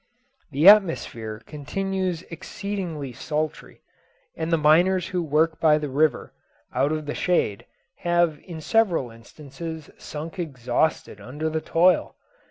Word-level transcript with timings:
The 0.49 0.67
atmosphere 0.67 1.43
continues 1.45 2.23
exceedingly 2.31 3.13
sultry, 3.13 3.83
and 4.35 4.51
the 4.51 4.57
miners 4.57 5.09
who 5.09 5.21
work 5.21 5.59
by 5.59 5.77
the 5.77 5.89
river, 5.91 6.33
out 6.73 6.91
of 6.91 7.05
the 7.05 7.13
shade, 7.13 7.67
have 7.97 8.39
in 8.39 8.61
several 8.61 9.11
instances 9.11 9.91
sunk 9.99 10.39
exhausted 10.39 11.21
under 11.21 11.51
the 11.51 11.61
toil. 11.61 12.15